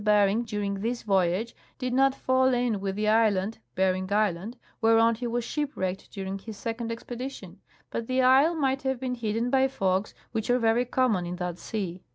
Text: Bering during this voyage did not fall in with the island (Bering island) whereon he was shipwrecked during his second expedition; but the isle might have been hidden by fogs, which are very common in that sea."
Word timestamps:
Bering 0.03 0.45
during 0.45 0.79
this 0.79 1.03
voyage 1.03 1.55
did 1.77 1.93
not 1.93 2.15
fall 2.15 2.55
in 2.55 2.79
with 2.79 2.95
the 2.95 3.07
island 3.07 3.59
(Bering 3.75 4.11
island) 4.11 4.57
whereon 4.81 5.13
he 5.13 5.27
was 5.27 5.43
shipwrecked 5.43 6.09
during 6.11 6.39
his 6.39 6.57
second 6.57 6.91
expedition; 6.91 7.61
but 7.91 8.07
the 8.07 8.23
isle 8.23 8.55
might 8.55 8.81
have 8.81 8.99
been 8.99 9.13
hidden 9.13 9.51
by 9.51 9.67
fogs, 9.67 10.15
which 10.31 10.49
are 10.49 10.57
very 10.57 10.85
common 10.85 11.27
in 11.27 11.35
that 11.35 11.59
sea." 11.59 12.01